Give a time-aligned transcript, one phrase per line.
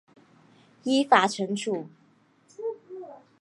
[0.83, 1.87] 依法惩处